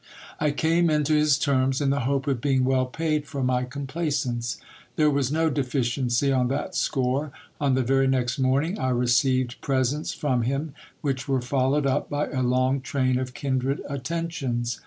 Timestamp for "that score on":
6.47-7.75